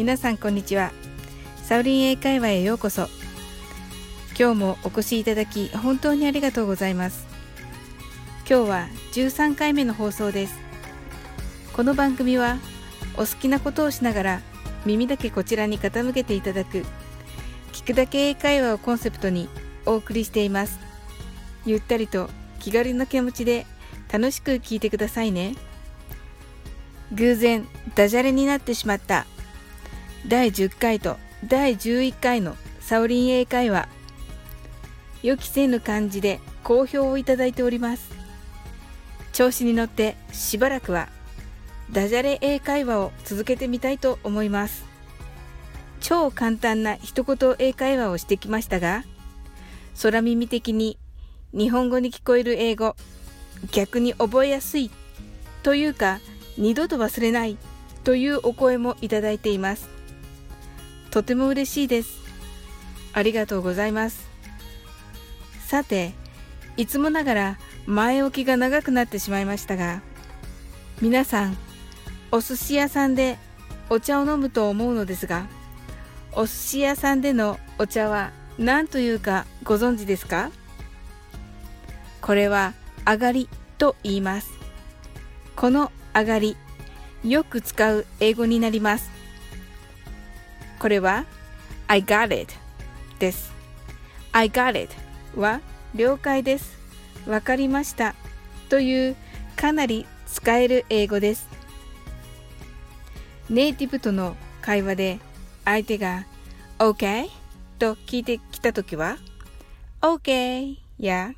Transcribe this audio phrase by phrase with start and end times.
[0.00, 0.92] 皆さんこんにちは。
[1.62, 3.08] サウリン英会話へようこそ。
[4.30, 7.26] 今日もお越しいただき本当にありがとうございます。
[8.48, 10.58] 今日は13回目の放送です。
[11.74, 12.56] この番組は
[13.16, 14.40] お好きなことをしながら
[14.86, 16.86] 耳だけこちらに傾けていただく
[17.74, 19.50] 聞くだけ英会話をコンセプトに
[19.84, 20.80] お送りしています。
[21.66, 23.66] ゆったりと気軽な気持ちで
[24.10, 25.56] 楽しく聞いてくださいね。
[27.12, 29.26] 偶然ダジャレになってしまった
[30.26, 31.16] 第10回と
[31.46, 33.88] 第11回のサオリン英会話。
[35.22, 38.10] 予期せぬ感じで好評をいただいております。
[39.32, 41.08] 調子に乗ってしばらくは
[41.90, 44.84] ダジャレ英会話を続けてみたいと思います。
[46.00, 49.04] 超簡単な一言英会話をしてきましたが
[50.02, 50.98] 空耳的に
[51.52, 52.96] 日本語に聞こえる英語
[53.70, 54.90] 逆に覚えやすい
[55.62, 56.20] というか
[56.56, 57.58] 二度と忘れない
[58.02, 59.99] というお声もいただいています。
[61.10, 62.18] とても嬉しいです。
[63.12, 64.28] ありがとうございます。
[65.66, 66.12] さて
[66.76, 70.02] いつもながら前置きが長くなってしまいましたが
[71.00, 71.56] 皆さん
[72.30, 73.38] お寿司屋さんで
[73.88, 75.46] お茶を飲むと思うのですが
[76.32, 80.50] お寿司屋さんでのお茶は何というかご存知ですか？
[82.20, 82.74] これは
[83.06, 84.50] 上がりと言います。
[85.56, 86.56] この上がり
[87.24, 89.10] よく使う英語になります。
[90.80, 91.26] これは
[91.88, 92.52] I got it
[93.18, 93.52] です。
[94.32, 94.92] I got it
[95.38, 95.60] は
[95.94, 96.78] 了解です。
[97.28, 98.14] わかりました。
[98.70, 99.16] という
[99.56, 101.46] かなり使える英語です。
[103.50, 105.18] ネイティブとの会話で
[105.66, 106.24] 相手が
[106.78, 107.28] OK
[107.78, 109.18] と聞いてきたときは
[110.00, 111.32] OK や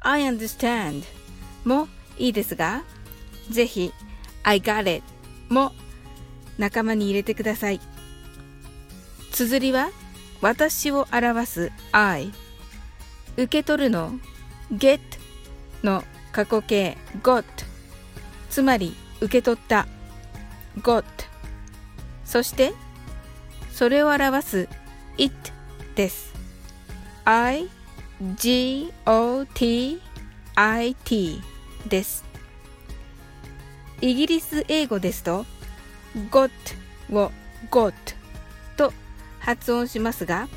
[0.00, 1.02] I understand
[1.64, 2.84] もいいですが
[3.50, 3.92] ぜひ
[4.44, 5.02] I got it
[5.48, 5.72] も
[6.58, 7.80] 仲間に入れてください。
[9.34, 9.90] 綴りは
[10.42, 12.32] 私を表す I
[13.36, 14.12] 受け取るの
[14.72, 15.00] get
[15.82, 17.42] の過去形 got
[18.48, 19.88] つまり受け取った。
[20.78, 21.02] got
[22.24, 22.74] そして
[23.72, 24.68] それを表す
[25.18, 25.34] it
[25.96, 26.32] です。
[27.24, 27.68] I
[28.36, 30.00] G O T
[30.54, 31.42] I T
[31.88, 32.24] です。
[34.00, 35.44] イギリス英語ですと
[36.30, 36.50] got
[37.10, 37.32] を
[37.68, 37.92] got
[39.44, 40.48] 発音しますが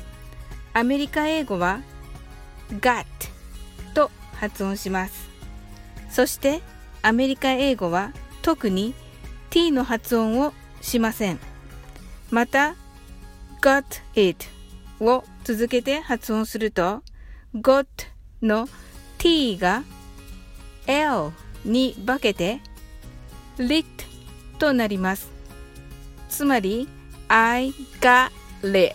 [0.72, 1.80] アメリカ英語は
[2.80, 3.04] got
[3.94, 5.28] と発音します。
[6.10, 6.62] そして
[7.02, 8.12] アメリカ英語は
[8.42, 8.94] 特に
[9.50, 11.38] t の発音をしません。
[12.30, 12.76] また
[13.60, 13.84] got
[14.14, 14.46] it
[15.00, 17.02] を続けて発音すると
[17.54, 17.86] got
[18.40, 18.68] の
[19.18, 19.82] t が
[20.86, 21.32] l
[21.64, 22.60] に化けて
[23.58, 23.84] lit
[24.58, 25.30] となります。
[26.28, 26.88] つまり
[27.28, 28.30] I got
[28.62, 28.94] lit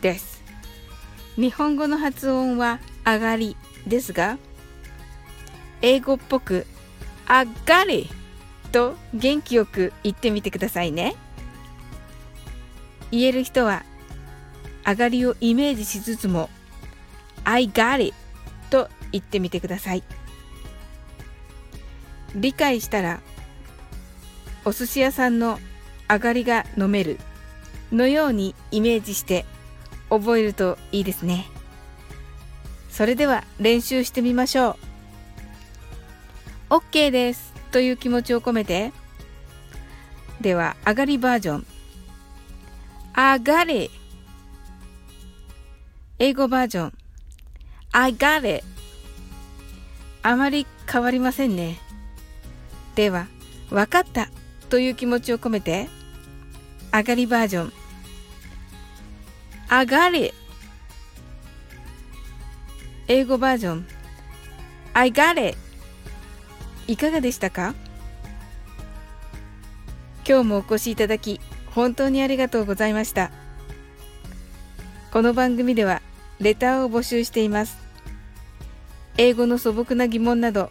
[0.00, 0.42] です。
[1.36, 3.56] 日本語の発音は上がり
[3.86, 4.38] ですが
[5.82, 6.66] 英語っぽく
[7.28, 8.08] 上がり
[8.70, 11.16] と元気よく言ってみてくださいね。
[13.10, 13.84] 言える人は
[14.86, 16.50] 上がりをイメージしつつも
[17.44, 18.14] I got it
[18.70, 20.02] と言ってみてください。
[22.34, 23.20] 理解したら
[24.64, 25.58] お寿司屋さんの
[26.08, 27.18] 上がりが飲める
[27.94, 29.44] のようにイメージして
[30.10, 31.46] 覚えるといいですね。
[32.90, 34.76] それでは練習してみましょ
[36.70, 36.74] う。
[36.74, 37.52] OK です。
[37.72, 38.92] という気持ちを込めて。
[40.40, 41.66] では上がりバージョン。
[43.16, 43.90] 上がり
[46.18, 46.92] 英語バージョン。
[47.92, 48.64] I got it
[50.22, 51.78] あまり変わりませんね。
[52.94, 53.26] では
[53.70, 54.28] 分かった。
[54.70, 55.88] という気持ちを込めて
[56.92, 57.83] 上がりバージョン。
[59.70, 60.32] 上がり
[63.08, 63.86] 英語バージョン
[64.94, 65.58] I got it.
[66.86, 67.74] いかがでしたか
[70.26, 71.40] 今日もお越しいただき
[71.74, 73.30] 本当にありがとうございました。
[75.10, 76.00] この番組では
[76.40, 77.76] レターを募集しています。
[79.16, 80.70] 英語の素朴な疑問など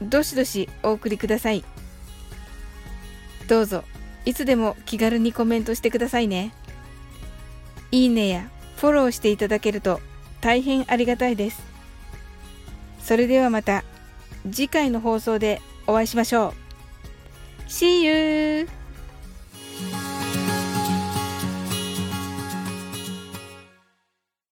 [0.00, 1.64] どしどしお送りください。
[3.48, 3.84] どうぞ
[4.24, 6.52] いつでも気軽にコメントしてくださいね。
[7.94, 10.00] いいねやフォローしていただけると
[10.40, 11.62] 大変ありがたいです
[12.98, 13.84] それではまた
[14.50, 16.54] 次回の放送でお会いしましょ
[17.68, 18.83] う See you!